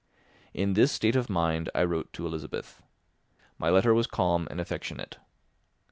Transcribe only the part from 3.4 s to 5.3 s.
My letter was calm and affectionate.